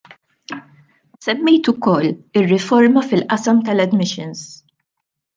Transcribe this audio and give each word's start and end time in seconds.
Semmejt 1.25 1.67
ukoll 1.73 2.07
ir-riforma 2.41 3.03
fil-qasam 3.09 3.59
tal-admissions. 3.67 4.41